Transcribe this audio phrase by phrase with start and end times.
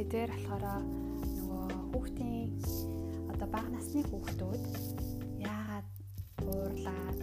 [0.00, 0.64] сэдвэр болохоор
[1.36, 2.48] нөгөө хүүхдийн
[3.32, 4.62] одоо бага насны хүүхдүүд
[5.44, 5.88] яагаад
[6.40, 7.20] уурлаад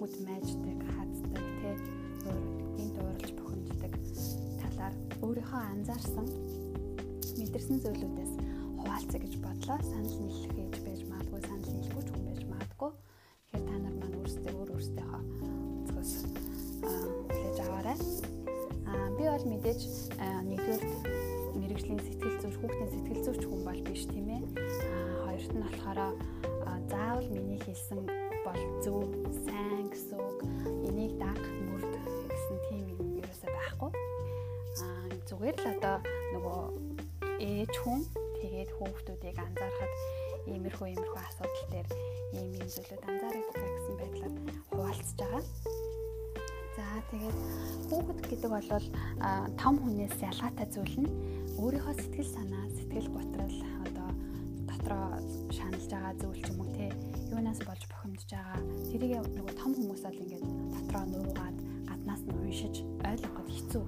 [0.00, 1.70] хүүхд майждаг, хаздаг, тэ
[2.24, 3.92] өөрийн дуурлж бухимддаг
[4.64, 6.26] талаар өөрийнхөө анзаарсан
[7.36, 8.32] мэдэрсэн зүйлүүдээс
[8.80, 9.78] хуваалцъя гэж бодлоо.
[9.84, 12.90] Санал нийлэх гэж байж магадгүй, санал нийлэхгүй ч хүн байж магадгүй.
[12.96, 15.22] Тэгэхээр та нар маань өөрсдөө өөр өөрсдийнхөө
[15.92, 16.12] зөвс
[16.80, 17.98] хүлээж аваарай.
[18.88, 19.80] Аа би бол мэдээж
[23.96, 24.44] биш тийм ээ.
[24.92, 26.00] Аа хоёрт нь болохоор
[26.92, 28.04] заавал миний хэлсэн
[28.44, 29.08] бол зөв,
[29.48, 30.38] сайн гэсэн үг.
[30.84, 31.96] Энийг даг, мөрд
[32.28, 33.90] гэсэн тийм юм ерөөсөй байхгүй.
[34.84, 35.96] Аа зүгээр л одоо
[36.36, 36.60] нөгөө
[37.40, 38.04] ээж хүн
[38.44, 39.92] тэгээд хүүхдүүдийг анзаархад
[40.44, 41.88] иймэрхүү иймэрхүү асуудал дээр
[42.36, 44.34] ийм ийм зүйлүүд анзаардаг гэсэн байдлаар
[44.68, 45.44] хуваалцж байгаа.
[46.76, 47.38] За тэгээд
[47.88, 48.68] хүүхэд гэдэг бол
[49.56, 51.08] том хүнээс ялгаатай зүйл нь
[51.56, 54.10] өөрийнхөө сэтгэл санаа, сэтгэл готрол одоо
[54.68, 55.06] дотроо
[55.56, 56.86] шаналж байгаа зүйл ч юм уу те
[57.32, 58.60] юунаас болж бухимдж байгаа.
[58.92, 61.56] Тэрийг нөгөө том хүмүүс бол ингээд дотроо нуугаад
[61.88, 62.74] гаднаас нь уншиж
[63.08, 63.84] ойлгоход хэцүү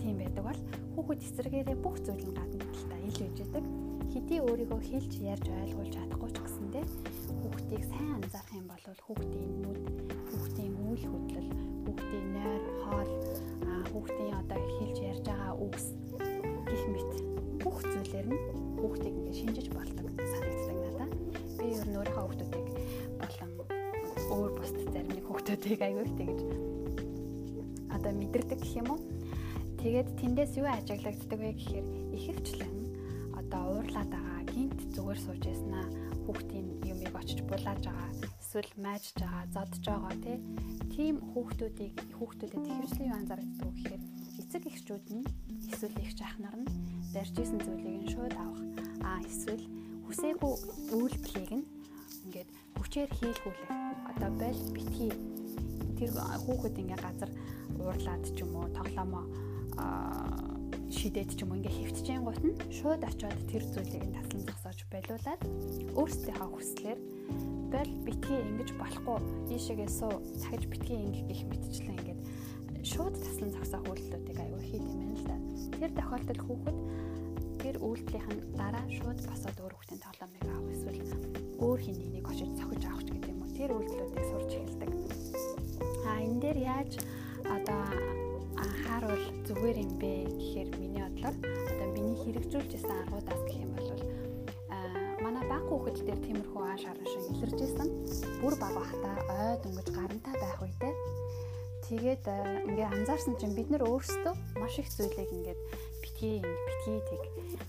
[0.00, 0.60] тийм байдаг бол
[0.94, 3.64] хүүхэд эсрэгээрээ бүх зүйл нь гадна талдаа ил үжидэг
[4.14, 6.84] хэдий өөрийгөө хэлж ярьж ойлгуулж чадахгүй ч гэсэндээ
[7.42, 9.80] хүүхдийг сайн анзаарах юм бол хүүхдийн нүд,
[10.30, 11.50] хүүхдийн үйл хөдлөл,
[11.84, 13.12] хүүхдийн нойр, хоол,
[13.92, 15.86] хүүхдийн одоо хэлж ярьж байгаа үгс
[16.68, 17.12] гих мэт
[17.64, 18.40] бүх зүйлээр нь
[18.78, 21.08] хүүхдийг ингэ шинжиж болдог санагддаг надаа.
[21.58, 22.66] Би ер нь өөрийнхөө хүүхдүүдийг
[23.20, 23.50] болон
[24.28, 26.40] өөр бусд зарим нэг хүүхдүүдийг аягүй тэгж
[27.96, 29.00] одоо мэдэрдэг гэх юм уу.
[29.80, 32.76] Тэгээд тэндээс юу ажиглагддаг вэ гэхээр ихэвчлэн
[33.40, 35.86] одоо уурлаад байгаа гинт зүгээр сууж яснаа
[36.26, 38.10] хүүхдийн юмыг очиж булааж байгаа
[38.42, 40.14] эсвэл майжж байгаа зодж байгаа
[40.92, 44.02] тийм хүүхдүүдийг хүүхдүүдэд ихэвчлэн юу анзаардаг гэхээр
[44.48, 45.28] эцэг эхчүүд нь
[45.68, 46.72] эсвэл их жахнар нь
[47.12, 48.64] барьжсэн зүйлийг нь шууд авах.
[49.04, 49.60] Аа эсвэл
[50.08, 50.52] хүсээгүй
[50.96, 51.68] үйлдэлийг нь
[52.24, 52.48] ингээд
[52.80, 53.70] хүчээр хийлгүүлэх.
[54.08, 55.12] Одоо бол битгий.
[56.00, 57.30] Тэр хүүхэд ингээ газар
[57.76, 59.24] уурлаад ч юм уу тоглоомоо
[60.96, 65.40] шидээд ч юм ингээ хөвтчийн гут нь шууд очиод тэр зүйлийг нь таслан зогсоож байлуулаад
[65.92, 66.98] өөрсдийнхөө хүслээр
[67.68, 69.20] бол битгий ингэж болохгүй.
[69.52, 72.20] Ийшээгээ суу цагж битгий ингээ гих мэтчлэн ингээд
[72.88, 75.36] шууд таслан зогсоох үйлдэлүүдийг аюул хийд юм байна л да.
[75.76, 76.78] Тэр тохиолдолд хүүхэд
[77.60, 81.00] тэр үйлдэлийн дараа шууд босоод өөр хүүхдийн тоглоомыг авах эсвэл
[81.60, 83.56] өөр хин нэгнийг очиж цохиж авах ч гэдэг юм уу.
[83.58, 84.90] Тэр үйлдэлүүдийг сурч эхэлдэг.
[86.08, 86.92] А энэ дээр яаж
[87.44, 87.82] одоо
[88.56, 93.88] анхааруул зүгээр юм бэ гэхээр миний бодлоор одоо миний хэрэгжүүлж байсан аргуудаас гэх юм бол
[95.20, 97.88] манай баг хүүхэд дээр тиймэрхүү ааш харан шиг илэрж исэн.
[98.40, 99.97] Бүр баг бахта ойд өнгөж гарантай байх үедээ
[101.88, 102.24] тэгээд
[102.68, 105.60] ингээ анзаарсан чинь бид нар өөрсдөө маш их зүйлийг ингээд
[106.04, 107.22] битгий битгий тэг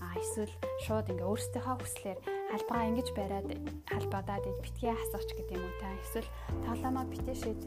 [0.04, 0.52] а эсвэл
[0.84, 2.18] шууд ингээ өөрсдийнхөө хүслээр
[2.52, 3.48] халбаа ингэж бариад
[3.88, 6.28] халбаадаад битгий хасаач гэдэг юм уу та эсвэл
[6.68, 7.60] тоглоомоо битээ шид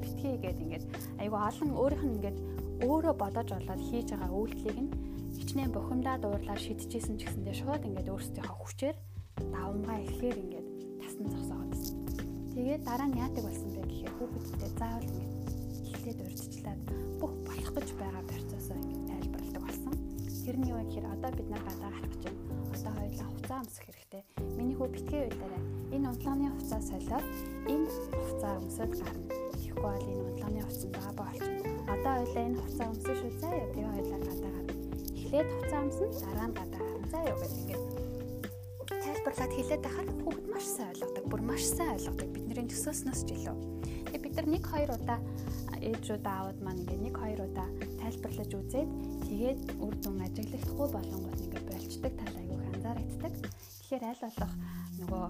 [0.00, 0.84] битгий гэдэг ингээд
[1.20, 2.38] айгу олон өөрийнх нь ингээд
[2.88, 4.92] өөрөө бодож болоод хийж байгаа үйлдэлийг нь
[5.36, 8.96] хичнээн бухимдаад уурлаар шидчихсэн ч гэсэндээ шууд ингээд өөрсдийнхөө хүчээр
[9.52, 10.66] давмгаа ихээр ингээд
[11.02, 11.96] тасн зогсоогдсон.
[12.54, 15.33] Тэгээд дараа нь яадаг болсон бэ гэхээр хүүхэдтэй заавал ингээд
[16.64, 19.94] урьдчилаад бүх болох гэж байгаа процессоо ингээд тайлбарладаг болсон.
[20.44, 22.40] Тэр нь юу вэ гэхээр одоо бид нар гадаа гарах гэж байна.
[22.74, 24.22] Одоо хоёулаа хуцаа өмсөх хэрэгтэй.
[24.56, 25.62] Миний хүү битгий байлаарай.
[25.94, 27.26] Энэ унтлагын хуцаа солиод
[27.68, 27.88] энэ
[28.28, 29.24] хуцаа өмсөд гарна.
[29.52, 31.70] Тэгэхгүй бол энэ унтлагын хуцаа баа болчихно.
[31.94, 33.66] Одоо хоёулаа энэ хуцаа өмсөн шүү заяа.
[33.72, 34.72] Тэгээ хоёулаа гадаа гарна.
[35.20, 37.06] Эхлээд хуцаа өмсөн дараа нь гадаа гарна.
[37.12, 37.82] Заяа гэж ингээд
[39.04, 41.24] тайлбарлаад хэлээд байхад хүүхэд маш сайн ойлгодог.
[41.28, 42.28] Бүр маш сайн ойлгодог.
[42.32, 43.56] Бидний төсөөснөөс ч илүү.
[44.08, 45.20] Тэгээ бид нар 1 2 удаа
[45.90, 47.68] ээжүүд аауд маань ингээд 1 2 удаа
[48.00, 48.90] тайлбарлаж үзээд
[49.28, 53.34] тэгээд үр дүн ажиглагдахгүй болонгууд ингээд болцдог тал айгүйх анзаарэгддэг.
[53.84, 54.52] Тэгэхээр аль болох
[55.00, 55.24] нөгөө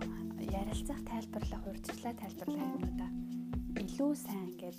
[0.61, 3.11] ярилцах, тайлбарлах, урьдчилаа тайлбарлах юмудаа
[3.83, 4.79] илүү сайн ингээд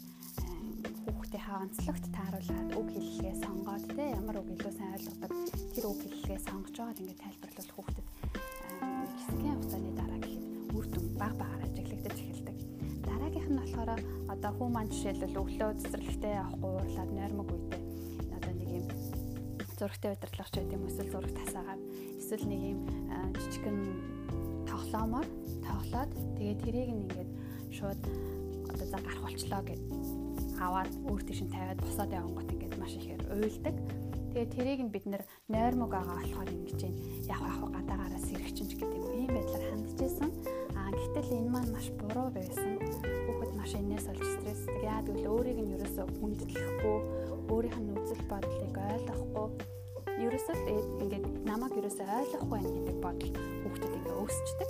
[1.06, 5.32] хүүхдийнхээ онцлогт тааруулаад үг хэллэгээ сонгоод те ямар үг илүү сайн ойлгодог
[5.76, 8.08] тэр үг хэллэгээ сонгож байгаад ингээд тайлбарлал хүүхдэд
[9.20, 10.44] хэсгийн хугацааны дараа гэхэд
[10.78, 11.85] үр дүн баг багаар эхэлдэг.
[13.36, 13.90] Дараагийнх нь болохоор
[14.32, 17.82] одоо хүү маань жишээлбэл өглөө цэцэрлэгтээ явахгүй уурлаад нойрмог үедээ
[18.32, 18.88] одоо нэг юм
[19.76, 21.82] зурагтай удирдлагч гэдэг юм эсвэл зураг тасаагаад
[22.16, 22.80] эсвэл нэг юм
[23.36, 23.78] жижигхэн
[24.72, 25.28] тоглоомоор
[25.68, 27.32] тоглоод тэгээд тэрийг нь ингээд
[27.76, 28.02] шууд
[28.72, 29.84] одоо за гарах болчлоо гэд
[30.56, 33.76] аваад өөр тийш нь тавиад босоод явангот ингээд маш ихээр уйлдаг.
[34.32, 35.06] Тэгээд тэрийг нь бид
[35.52, 36.80] нойрмог байгаа болохоор ингэж
[37.28, 40.32] яг яг гадаагаараа сэрэгчин ч гэдэг юм ийм байдлаар хандчихсан.
[40.86, 42.78] Аа гэтэл энэ маань маш буруу байсан.
[43.26, 44.86] Хүүхэд маш энэс олж стрессдэг.
[44.86, 46.98] Яагаад гэвэл өөрийг нь ерөөсөө хүндэтгэхгүй,
[47.50, 49.48] өөрийнх нь үзэл бодлыг ойлгохгүй
[50.16, 50.56] ерөөсөө
[51.04, 54.70] ингээд намайг ерөөсөө ойлгохгүй байна гэдэг бодол хүүхдэд ингээ өсчдөг.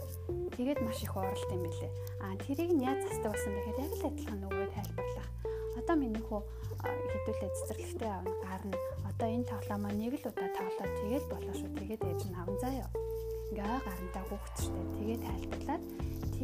[0.57, 1.89] Тэгээд маш их уралт юм билэ.
[2.23, 5.29] Аа тэрийг нь яаж застдаг болсон бэхээр яг л адилхан нөгөө тайлбарлах.
[5.77, 6.41] Одоо миний хүү
[6.81, 8.77] хідүүлээ цэцэрлэгтэй авна гарна.
[9.05, 11.69] Одоо энэ тоглоом маань нэг л удаа тоглоод тэгээд болоо шүү.
[11.77, 12.89] Тэгээд ээж нь аван заяа.
[13.53, 14.81] Ингээ гарантаа хүүхэд штэ.
[14.97, 15.83] Тэгээд тайлбарлаад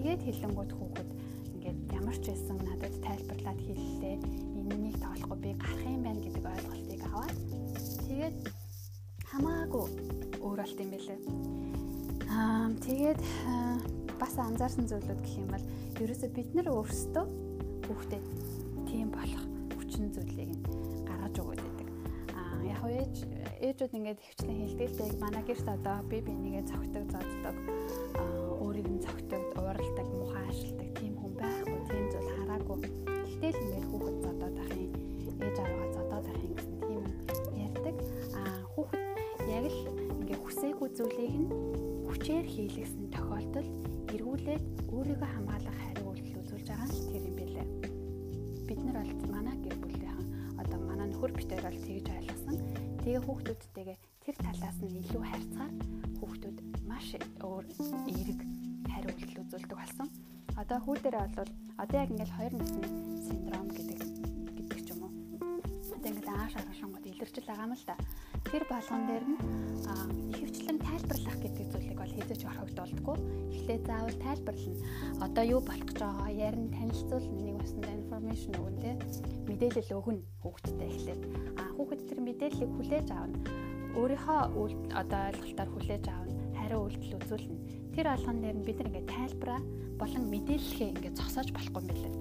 [0.02, 1.10] тэгээд хэлэнгууд хүүхэд
[1.54, 4.18] ингээд ямар ч байсан надад тайлбарлаад хэллээ.
[4.58, 7.38] Энэнийг тоглохгүй би гарах юм байна гэдэг ойлголтыг аваад
[8.10, 8.36] тэгээд
[9.30, 9.86] хамаагүй
[10.42, 11.20] өөрөлт юм байлээ.
[12.34, 13.22] Аа тэгээд
[14.18, 15.66] бас анзаарсан зүйлүүд гэх юм бол
[16.02, 17.26] ерөөсө бид нар өөрсдөө
[17.86, 18.26] хүүхдэд
[18.90, 19.46] тийм болох
[19.78, 20.50] хүчин зүйлийг
[21.06, 21.88] гаргаж өгöd байдаг.
[22.34, 23.16] Аа яг ээж
[23.70, 27.56] ээжүүд ингээд хөвчлэн хэлдэг л манай гэрт одоо би бинийгээ цогтөг зоддог
[28.18, 28.41] өөрийг
[28.88, 32.80] нь цогтөг ууралдаг муухай ашигладаг тийм хүн байхгүй тийм зүйл хараагүй.
[33.42, 34.92] Гэтэл ингээд хүүхэд зодоод ах юм
[35.46, 37.04] ээж аваа зодоод ах юм гэсэн тийм
[37.66, 37.96] ярьдаг.
[38.42, 39.04] Аа хүүхэд
[39.58, 39.80] яг л
[40.22, 41.50] ингээд хүсээгүй зүйлийг нь
[42.08, 43.72] хүчээр хийлгэсэн тохиолдолд
[44.14, 44.64] эргүүлээд
[44.94, 47.68] өөрийгөө хамгаалах хариу үйлдэл үзүүлж байгаа нь тэр юм билээ.
[48.68, 50.28] Бид нар бол манай гэр бүлийнхэн
[50.62, 52.58] одоо манай нөхөр битээр бол тэгж ойлгосон.
[53.02, 55.74] Тэгээ хүүхдүүдтэйгээ тэр талаас нь илүү харьцаар
[56.22, 57.08] хүүхдүүд маш
[57.42, 57.66] өөр
[58.12, 58.40] эерэг
[58.90, 60.08] хариу үйлдэл үзүүлдэг болсон.
[60.58, 62.86] Одоо хүү дээрээ бол одоо яг ингээл хоёр насны
[63.26, 64.00] синдром гэдэг
[64.58, 65.12] гэдэг ч юм уу.
[65.96, 67.96] Одоо ингээл ааш арашангууд илэрчил байгаа юм л да.
[68.52, 69.38] Тэр болгон дээр нь
[70.36, 73.18] хөвчлэн тайлбарлах гэдэг зүйлийг бол хийж орхигдуулдаггүй.
[73.56, 74.84] Эхлээ заавал тайлбарлана.
[75.26, 78.92] Одоо юу болох гэж байгаа ярин танилцуулна нэг басна информашн өгөн тэ
[79.48, 81.22] мэдээлэл өгнө хүүхдэд эхлээд.
[81.60, 83.40] А хүүхэд тэр мэдээллийг хүлээж авна.
[83.96, 84.40] Өөрийнхөө
[84.96, 86.40] одоо ойлголтоор хүлээж авна.
[86.60, 87.81] Хариу үйлдэл үзүүлнэ.
[87.92, 89.62] Тэр алган дээр нь бид нар ингээд тайлбараа
[90.00, 92.14] болон мэдээлэлээ ингээд зогсоож болохгүй юм билээ.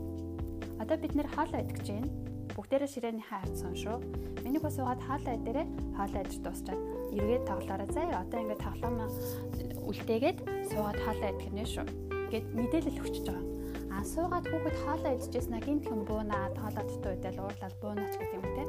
[0.83, 2.11] Одоо бид нэр хоол идэж чинь
[2.59, 4.03] бүгдээрээ ширээний хаад соншоо.
[4.43, 6.81] Миний бас угаад хаалаа дээрээ хаалаа идэж дуусчаад
[7.15, 8.23] эргээд тоглоорой заа.
[8.25, 8.97] Одоо ингээд тоглоом
[9.87, 10.39] үлдээгээд
[10.75, 11.87] суугаад хаалаа идэх нэ шүү.
[12.35, 13.47] Гэт мэдээлэл өгчөж байгаа.
[13.95, 18.39] А суугаад хүүхэд хаалаа идчихсэн а гинт хүм буунаад хаалаа дутуу идэл уурлал буунаач гэдэг
[18.39, 18.65] юм те.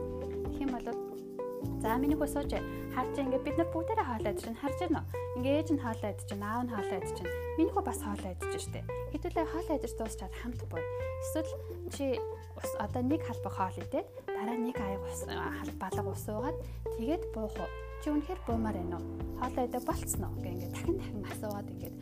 [1.82, 2.54] За миний хөө сууж
[2.94, 5.42] харж ингээд бид нар бүгдээрээ идэж чинь харж байна уу?
[5.42, 8.86] Ингээ ээж нь идэж чинь аав нь идэж чинь миний хөө бас хаалаа идэж штэ.
[9.10, 10.34] Хэдүүлээ хаалаа идэж дуусчаад
[10.70, 10.82] буй.
[11.26, 11.52] Эсвэл
[11.90, 12.06] чи
[12.54, 16.58] ус одоо нэг халбаг хоол идээд дараа нэг аяг ус халбалга ус уугаад
[17.02, 17.70] тэгээд буух уу?
[18.06, 19.06] Чи үнэхээр буумаар байна уу?
[19.42, 20.38] Хоолоо идэ болцсон уу?
[20.38, 21.94] Ингээ ингээ дахин дахин асуугаад ингээ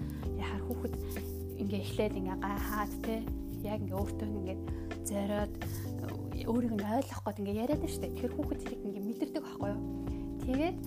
[0.43, 0.93] яхаар хүүхэд
[1.55, 3.15] ингээ эхлээд ингээ гайхаад те
[3.63, 4.57] яг ингээ өөртөө ингээ
[5.07, 5.53] зориод
[6.49, 8.11] өөрийг нь ойлгох гээд ингээ яриад дээ.
[8.11, 8.98] Тэгэхээр хүүхэд хэрэг ингээ?
[10.49, 10.77] Тэгээд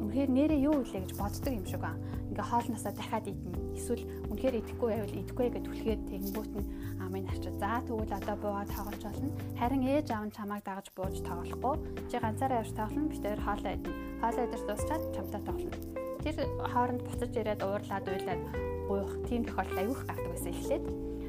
[0.00, 2.00] үнэхээр нэрээ юу илээ гэж боддог юм шиг аа.
[2.32, 3.76] Ингээ хоолносоо дахиад идэнэ.
[3.76, 6.68] Эсвэл үнэхээр идэхгүй байвал идэхгүй гэж түлхээд тэгэнгүүт нь
[7.04, 7.52] амын арчаа.
[7.60, 9.30] За тэгвэл одоо буугаад тоглож болно.
[9.60, 11.76] Харин ээж аав нь чамайг дагаж бууж тоглохгүй.
[12.08, 13.12] Чи ганцаараа явж тоглоно.
[13.12, 13.98] Би тэр хоолоо идэнэ.
[14.24, 15.76] Хоолоо идэж дуусчаад чамтай тоглоно.
[16.24, 16.36] Тэр
[16.72, 18.42] хооронд буцаж ирээд уурлаад уйлаад
[18.88, 20.84] гуйх тийм тохиолдол аюух гардаг байсан эхлээд.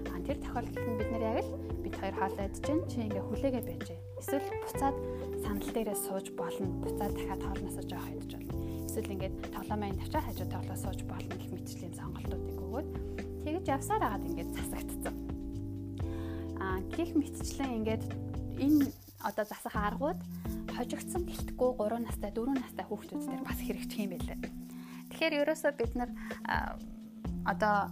[0.07, 1.51] А тэр тохиолдолд нь бид нэр яг л
[1.83, 3.88] бид хоёр хоолоо идэж чинь чи ингээ хүлээгээ байж.
[4.19, 4.95] Эсвэл буцаад
[5.43, 6.67] санал дээрээ сууж болно.
[6.83, 8.54] Буцаад дахиад хоолносоо жоох идэж болно.
[8.87, 12.89] Эсвэл ингээд тоглоомын тавчаа хажуу тоглоо сууж болно гэх мэтчлийн сонголтуудыг өгөөд
[13.44, 15.16] тэгэж явсаар агаад ингээд засагдцсан.
[16.61, 18.04] Аа гих мэтчлэн ингээд
[18.61, 18.85] энэ
[19.23, 20.19] одоо засах аргууд
[20.75, 24.39] хожигдсан гэлтгүй 3 настай 4 настай хүүхдүүд дээр бас хэрэгжих юм байлээ.
[25.09, 26.09] Тэгэхээр ерөөсөө бид нар
[27.45, 27.89] одоо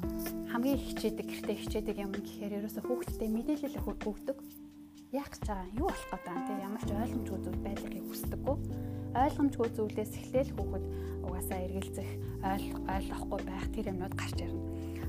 [0.51, 4.37] хамгийн хичээдэг гэртээ хичээдэг юм гэхээр ерөөсө хүүхдтэй мэдээлэл өгдөг.
[5.09, 8.57] Яг ч байгаа юу болох гэдэг юм те ямар ч ойлгомжгүй зүйл байдлыг хүсдэггүй.
[9.17, 10.85] Ойлгомжгүй зүйлээс эхлээл хүүхэд
[11.25, 12.09] угаасаа эргэлзэх
[12.45, 14.61] ойлгохгүй байх тэр юмнууд гарч ирнэ.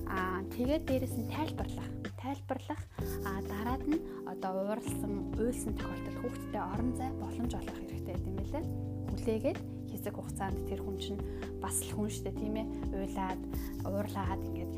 [0.09, 1.91] Аа тэгээд дээрэс нь тайлбарлах.
[2.17, 2.83] Тайлбарлах
[3.29, 8.39] аа дараад нь одоо ууралсан, уйлсан тохиолдолд хүүхдтэй орон зай боломж олгох хэрэгтэй гэдэг юм
[8.41, 8.65] лээ.
[9.13, 9.59] Хүлээгээд
[9.93, 11.21] хэсэг хугацаанд тэр хүн чинь
[11.61, 12.67] бас л хүн штэ тийм ээ
[12.97, 13.41] уйлаад
[13.85, 14.70] уурлаад ингээд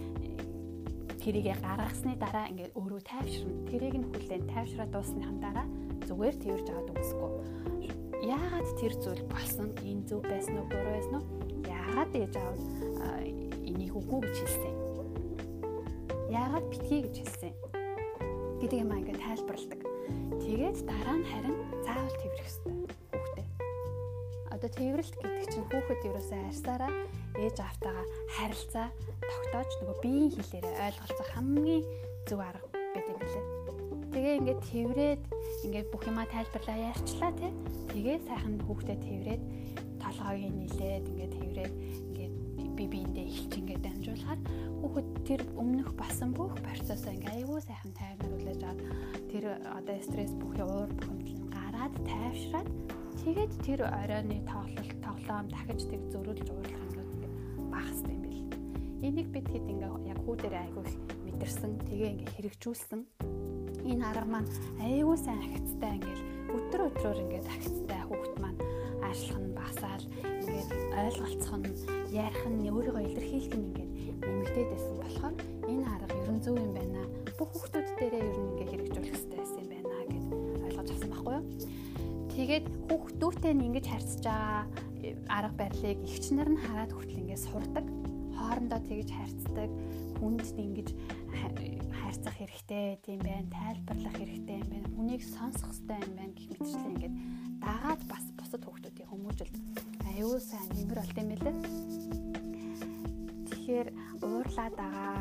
[1.22, 3.66] тэрийгэ гаргасны дараа ингээд өөрөө тайвширна.
[3.70, 5.66] Тэрийг нь хүлээн тайвшраа дуусныхан дараа
[6.06, 7.32] зүгээр тэрж аваад үгсэхгүй.
[8.26, 9.68] Яагаад тэр зүйл болсон?
[9.86, 11.26] Энэ зөв байсан уу, буруу байсан уу?
[11.66, 12.58] Яагаад ээж аав
[13.62, 14.74] энийг үгүй гэж хэлсэн?
[16.30, 17.52] Яагаад битгий гэж хэлсэн?
[18.62, 19.80] гэдэг юм ингээд тайлбарладаг.
[20.38, 22.92] Тэгээд дараа нь харин заавал тэрэх хэрэгтэй
[24.62, 26.92] одоо тэрвэрлт гэдэг чинь хүүхэд ерөөсөө арьсаараа
[27.34, 28.86] ээж автагаа харилцаа
[29.32, 31.84] тогтоож нөгөө биеийн хэлээрээ ойлголцох хамгийн
[32.28, 33.44] зөв арга байт юм билээ.
[34.12, 35.22] Тэгээ ингээд тэрврээд
[35.64, 37.52] ингээд бүх юма тайлбарлаа ярьчлаа тий.
[37.96, 39.42] Тэгээд сайхан хүүхдэд тэрврээд
[39.96, 41.74] толгойг нийлээд ингээд тэрврээд
[42.12, 42.34] ингээд
[42.76, 44.40] би биэндээ эхэлж ингээд дамжуулахаар
[44.80, 48.80] хүүхэд тэр өмнөх басан бүх процессоо ингээд аюу сайхан таймруулж аваад
[49.32, 52.68] тэр одоо стресс бүх уур бухимдал нь гараад тайвшраад
[53.24, 57.34] тэгээд тэр оройны тоглолт тоглоом дахиж тэг зөрүүлж уурлах ингээд
[57.72, 58.21] багас юм.
[59.02, 60.86] Энийг бид хэд ингээд яг хүү дээр айгүй
[61.26, 63.00] мэдэрсэн тэгээ ингээд хэрэгжүүлсэн
[63.82, 66.22] энэ арга маань аюу сайн ахицтай ингээл
[66.54, 68.60] өдөр өдрөөр ингээд ахицтай хүүхд маань
[69.02, 70.70] аашлах нь багасаал ингээд
[71.02, 71.74] ойлголцох нь
[72.14, 73.90] ярих нь өөрийгөө илэрхийлэх нь ингээд
[74.22, 75.34] нэмэгдээд байсан болохоор
[75.66, 77.02] энэ арга ерөн зөв юм байна.
[77.34, 80.26] Бүх хүүхдүүд дээрээ ер нь ингээд хэрэгжүүлэх хэрэгтэй байсан юм байна гэд
[80.62, 81.44] ойлгож авсан байхгүй юу?
[82.30, 84.62] Тэгээд хүүхдүүдтэй нь ингэж харьцаж байгаа
[85.26, 87.86] арга барилыг эгч нар нь хараад хүртэл ингээд сурдаг.
[88.52, 89.70] Хоорондоо тэгж харьцдаг.
[90.20, 90.88] Хүнд ингэж
[92.04, 96.92] харьцах хэрэгтэй тийм байна, тайлбарлах хэрэгтэй юм байна, хүнийг сонсох хэрэгтэй юм байна гэх мэтчлээ
[96.92, 97.14] ингээд
[97.64, 99.52] дагаад бас бусад хүүхдүүдийн хүмүүжил
[100.04, 101.56] аюул сайн нэмэр болт юм билээ.
[103.48, 103.88] Тэгэхээр
[104.20, 105.16] уурлаад байгаа,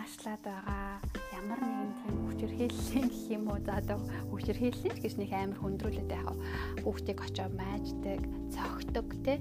[0.00, 0.96] аашлаад байгаа.
[1.36, 3.60] Ямар нэгэн тийм хүчирхийллийн гэх юм уу?
[3.60, 3.98] За одоо
[4.32, 6.36] хүчирхийллийн гэж нэг амар хүндрүүлээд яхаа
[6.80, 9.34] хүүхдийг очоо майждаг, цогтөг те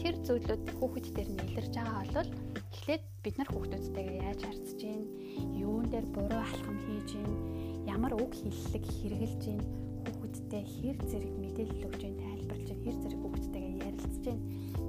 [0.00, 2.30] тэр зүйлүүд хүүхэд дээр нэлэрж байгаа бол
[2.72, 5.02] эхлээд бид нар хүүхдүүдтэйгээ яаж харьцаж гин
[5.52, 7.32] юун дээр буруу алхам хийж гин
[7.84, 9.60] ямар үг хэллэг хэрэгжилж гин
[10.06, 14.38] хүүхэдтэй хэр зэрэг мэдээлэл өгж гин тайлбарлаж гин хэр зэрэг хүүхэдтэйгээ ярилцж гин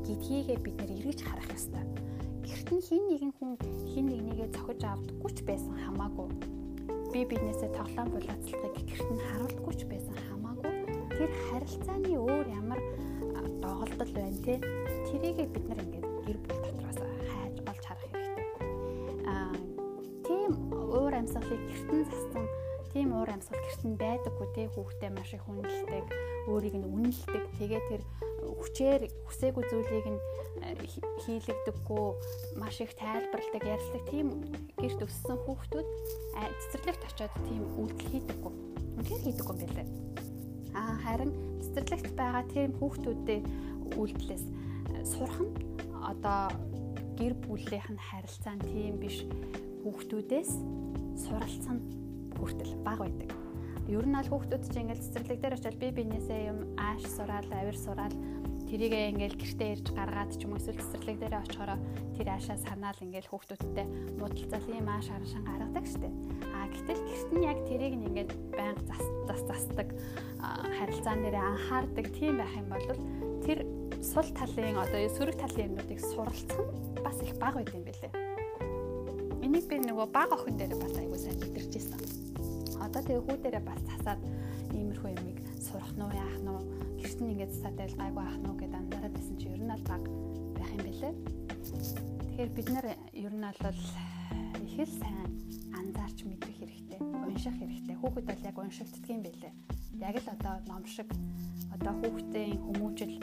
[0.07, 2.06] гэдгийгээ бид нэр эргэж харах ёстой.
[2.47, 3.51] Гэрт нь хин нэгэн хүн
[3.91, 6.27] хин нэгнийгээ цохиж авдаггүй ч байсан хамаагүй.
[7.11, 10.71] Би биднээсээ тоглоом булаацлагыг гэрт нь харуулдаггүй ч байсан хамаагүй.
[11.17, 12.79] Тэр харилцааны өөр ямар
[13.59, 14.55] доголдол байна те.
[15.11, 16.99] Тэрийгээ бид нар ингээд гэр бүл дотроос
[17.31, 18.45] хайж олж харах хэрэгтэй.
[19.27, 19.55] Аа
[20.23, 22.45] тийм уур амьсгалыг гэртэн зассан
[22.95, 26.05] тийм уур амьсгал гэртэн байдаггүй те хүүхдээ маш их үнэлдэг,
[26.49, 27.43] өөрийг нь үнэлдэг.
[27.59, 28.01] Тэгээ тэр
[28.67, 30.19] хүчээр хүсээгүй зүйлийг нь
[31.23, 32.07] хийлэгдэггүй,
[32.59, 34.27] маш их тайлбарладаг, ярьцдаг тийм
[34.75, 35.87] гэрт өссөн хүүхдүүд
[36.35, 38.53] цэцэрлэгт очиод тийм үйлдэл хийдэггүй.
[38.97, 39.87] Үнэхээр хийдэггүй юм билээ.
[40.75, 41.31] Аа харин
[41.63, 43.43] цэцэрлэгт байгаа тийм хүүхдүүдийн
[43.95, 44.45] үйлдэлээс
[45.07, 45.53] сурах нь
[46.03, 46.51] одоо
[47.17, 49.23] гэр бүлийнх нь харилцаа нь тийм биш
[49.83, 50.51] хүүхдүүдээс
[51.23, 51.77] суралцсан
[52.37, 53.31] хүртэл баг байдаг.
[53.87, 57.77] Ер нь аль хүүхдүүд чинь ингээл цэцэрлэг дээр очил би бинээсээ юм ааш сураал, авир
[57.79, 58.15] сураал
[58.67, 61.79] тэрийгээ ингээл гэртээ ирж гаргаад ч юм уу эсвэл цэцэрлэг дээр очихороо
[62.19, 63.85] тэр аашаа санаал ингээл хүүхдүүдтэй
[64.19, 66.13] муудалцал ийм ааш харшин гаргадаг штеп.
[66.51, 69.87] А гэтэл гэрт нь яг тэрийг нь ингээд байнга зас зас засдаг
[70.43, 72.85] харилцаан дээр анхаардаг тийм байх юм бол
[73.47, 73.59] тэр
[74.03, 78.11] сул талын одоо сөрөг талын юмнуудыг суралцах нь бас их бага байд юм бэлээ.
[79.47, 82.01] Энийг би нөгөө бага охин дээр бас айгуу сайн мэдэрч ирсэн.
[82.83, 84.21] Одоо тэгээ хүү дээрээ бас засаад
[84.75, 88.57] иймэрхүү юмыг сурах нь яах нь гэрт нь ингээд засаад байл гайгүй ах нь уу
[88.57, 90.03] гэдээ анзаараад байсан чи ер нь аль баг
[90.57, 91.13] байх юм бэлээ.
[92.21, 93.81] Тэгэхээр бид нар ер нь бол
[94.67, 95.31] их л сайн
[95.79, 97.95] анзаарч мэдэх хэрэгтэй, унших хэрэгтэй.
[97.97, 99.53] Хүүхэд бол яг уншигддаг юм бэлээ.
[100.01, 101.09] Яг л одоо ном шиг
[101.75, 103.15] одоо хүүхдийн хүмүүжил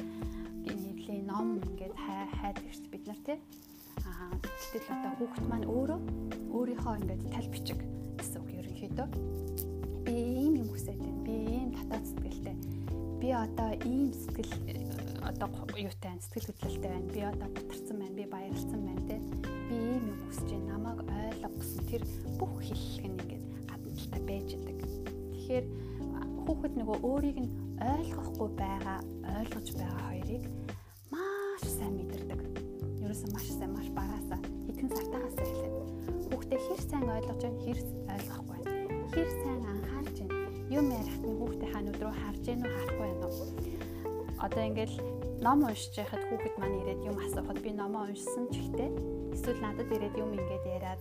[1.04, 1.94] нэвлийн ном ингээд
[2.40, 3.38] хайд ирсэн бид нар тий.
[4.08, 4.32] Аа
[4.72, 6.00] гэтэл одоо хүүхэд маань өөрөө
[6.56, 7.80] өөрийнхөө ингээд тал бичиг
[8.16, 9.06] гэсэн үг ерөнхийдөө
[10.04, 11.20] би ийм юм хүсэж байна.
[11.28, 12.56] Би ийм татаад сэтгэлтэй.
[13.24, 14.52] Би одоо ийм сэтгэл
[15.24, 15.48] одоо
[15.80, 17.08] юутай сэтгэл хөдлөлтэй байна.
[17.08, 18.16] Би одоо бутарсан байна.
[18.20, 19.20] Би баярлсан байна тий.
[19.68, 20.76] Би ийм юм хүсэж байна.
[20.76, 22.02] Намайг ойлго гэсэн тэр
[22.36, 24.78] бүх хэллэг нь ингээд гадна талтай байж идэг.
[25.32, 25.66] Тэгэхээр
[26.44, 27.50] хүүхэд нөгөө өөрийг нь
[27.80, 29.00] ойлгохгүй байгаа,
[29.40, 30.44] ойлгож байгаа хоёрыг
[31.64, 32.40] сайн мэдэрдэг.
[33.08, 35.74] Ерөөсөн маш сайн маш багасаа хэдхэн сартаагаас эхлээд
[36.28, 37.78] хүүхдээ хэр сайн ойлгож байна, хэр
[38.12, 38.72] ойлгохгүй байна.
[39.16, 39.53] Хэр сайн
[40.74, 43.46] Юм ярихтны хүүхдээ хаанууд руу харж гэнэ үү, харахгүй байна уу?
[44.42, 44.96] Одоо ингээл
[45.38, 48.90] ном уншиж байхад хүүхэд маань ирээд юм асуухад би номоо уншсан ч ихтэй
[49.38, 51.00] эсвэл надад ирээд юм ингээд яриад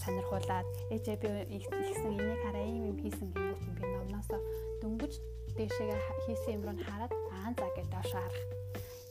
[0.00, 4.40] сонирхуулаад ээжээ би ихсэн энийг хараа ийм юм хийсэн гэмүүд би номноосоо
[4.80, 5.14] дөнгөж
[5.60, 8.36] дээшээгээ хийсэн юм руу хараад аа за гэж доош харах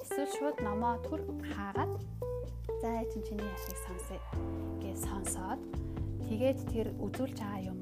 [0.02, 1.22] эсвэл шууд номоо төр
[1.54, 1.94] хаагаад
[2.82, 4.20] за эцэн чиний ясыг сонсъё
[4.82, 5.62] гэж сонсоод
[6.26, 7.79] тэгээд тэр үзүүлж байгаа юмд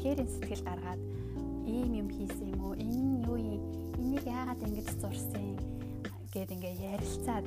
[0.00, 1.02] үнэхээр сэтгэл гаргаад
[1.68, 2.72] ийм юм хийсэн юм уу?
[2.72, 3.60] Энэ юу юм
[4.00, 5.60] энийг яагаад ингэж зурсан
[6.32, 7.44] гэд ингээ ярилцаад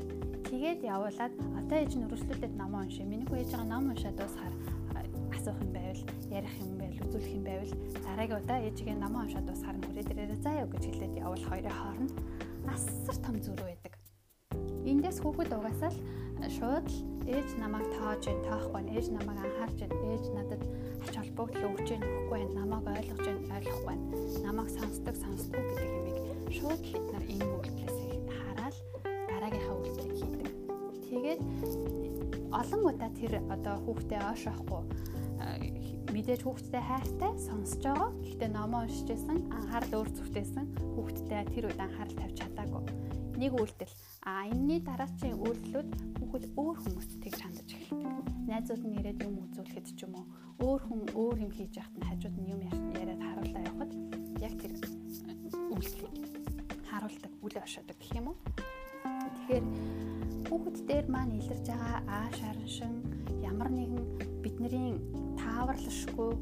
[0.53, 4.53] тэгээд явуулаад одоо ээж нь өрсөлдөд номоо уншия миний хүү ээж байгаа ном уншаад дуусахаар
[5.33, 7.73] асуух юм байвал ярих юм байвал үзүүлэх юм байвал
[8.05, 11.49] дараагийн удаа ээжигээ номоо уншаад дуусахаар нүрээ дээрээ юу гэж хэлээд явуул.
[11.49, 12.13] Хоёрын хооронд
[12.69, 13.93] асар том зүрх байдаг.
[14.85, 15.99] Эндээс хүүхэд угаасаа л
[16.53, 16.85] шууд
[17.27, 18.91] ээж намайг тоож байна, тоохгүй байна.
[18.97, 19.97] Ээж намайг анхаарч байна.
[20.13, 20.61] Ээж надад
[21.03, 22.53] ач холбогдол өгч байна, өгөхгүй байна.
[22.59, 24.05] Намайг ойлгож байна, ойлгохгүй байна.
[24.45, 26.17] Намайг сонсдог, сонсдоггүй гэдэг юмыг
[26.53, 27.97] шууд бид нар энэ үйлдэлээс
[28.37, 28.77] хараад
[29.29, 30.49] дараагийнхаа үйлдэлийг хийдэг.
[31.07, 31.41] Тэгээд
[32.53, 34.81] олон удаа тэр одоо хүүхдээ оошоохгүй
[36.13, 38.09] мэдээж хүүхдтэй хайртай сонсож байгаа.
[38.21, 42.83] Гэхдээ номоо уншиж байсан, анхаарал өөр зүвтэйсэн хүүхдтэй тэр үед анхаарал тавьж чадаагүй.
[43.41, 43.93] Нэг үйлдэл.
[44.21, 45.89] А энэний дараачийн үйлдэлүүд
[46.33, 48.25] хүүхэд өөр хүмүүст тэг хандаж эхэлдэг.
[48.49, 50.25] Найзууд нь ирээд юм үзүүлэхэд ч юм уу,
[50.65, 52.61] өөр хүн өөр юм хийж яхад нь хажууд нь юм
[52.97, 53.93] яриад харуулаа явахад
[54.41, 54.73] яг тэр
[55.69, 56.15] үйлдэлийг
[56.89, 58.37] харуулдаг, үл ошоодог гэх юм уу.
[59.05, 59.65] Тэгэхээр
[60.49, 62.93] хүүхэд дээр маань илэрж байгаа ааш араншин
[63.45, 64.01] ямар нэгэн
[64.41, 64.97] бидний
[65.37, 66.33] тааварлашгүй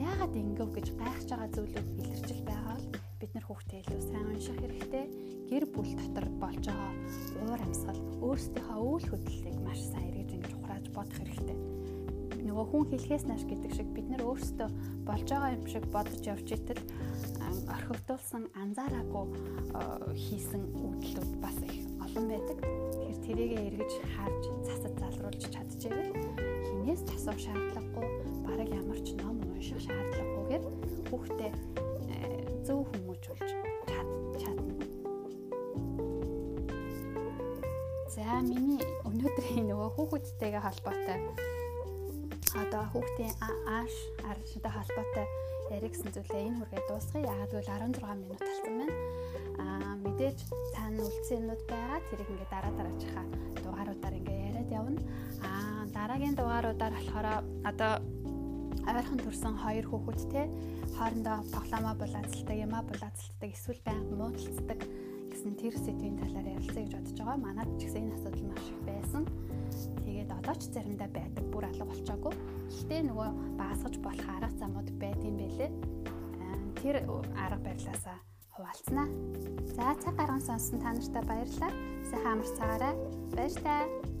[0.00, 2.88] яагаад ингэв гэж гайхаж байгаа зүйлүүд илэрчил байгаа бол
[3.20, 5.04] бид нар хүүхдээ илүү сайн унших хэрэгтэй.
[5.54, 6.90] Гэр бүл дотор болж байгаа
[7.46, 11.58] уур амьсгал өөрсдийнхөө үйл хөдлөлийг маш сайн эргэж ингэж ухрааж бодох хэрэгтэй.
[12.42, 14.68] Нөгөө хүн хэлхээс нааш гэдэг шиг бид нар өөрсдөө
[15.06, 16.82] болж байгаа юм шиг бодож явж итэл
[17.70, 19.26] орхигдуулсан анзаараагүй
[20.26, 22.58] хийсэн үйлдэлүүд бас их олон байдаг.
[22.58, 26.18] Тэгэхээр тэрийгэ эргэж харж засаж залруулж чадчихвэл
[26.66, 28.06] хинээс ч асуух шаардлагагүй
[28.42, 30.64] бараг ямар ч ном унших шаардлагагүйгээр
[31.14, 31.73] хүүхдээ
[38.14, 38.78] За миний
[39.10, 41.18] өнөөдрийн нөгөө хүүхэдтэйгээ холбоотой
[42.54, 43.94] одоо хүүхдийн ааш
[44.30, 45.26] арштай холбоотой
[45.74, 47.26] яригсан зүйлээ энэ хүргээ дуусгая.
[47.26, 48.94] Яагаад гэвэл 16 минут талсан байна.
[49.58, 50.38] Аа мэдээж
[50.70, 51.98] цаана үлдсэнүүд байгаа.
[52.06, 53.26] Тэрийг ингээ дараа дараачихаа
[53.66, 55.00] дугааруудаар ингээ яриад явна.
[55.42, 57.26] Аа дараагийн дугааруудаар болохоор
[57.66, 57.92] одоо
[58.94, 60.42] ойрхон төрсэн хоёр хүүхэд те
[60.94, 64.78] хоорондоо тоглоомоо булаацалдаг, ямаа булаацалдаг, эсвэл байнга муудалцдаг
[65.44, 67.36] гэсэн тэр сэдвийн талаар ярилцъя гэж бодож байгаа.
[67.36, 69.22] Манайд ч гэсэн энэ асуудал маш их байсан.
[70.00, 72.32] Тэгээд одоо ч заримдаа байдаг, бүр алга болчоогүй.
[72.72, 73.28] Гэхдээ нөгөө
[73.60, 75.70] баасгаж болох арга замууд байдсан байлээ.
[76.80, 76.96] Тэр
[77.36, 78.18] арга барилаасаа
[78.56, 79.08] хуваалцсанаа.
[79.76, 81.72] За цаг гарган сонсон та нартай баярлалаа.
[82.08, 82.94] Сайхан амарч цагаарай.
[83.36, 84.13] Баяр таа.